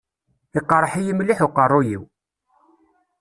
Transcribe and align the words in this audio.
Iqerreḥ-iyi 0.59 1.13
mliḥ 1.17 1.39
uqerruy-iw. 1.47 2.03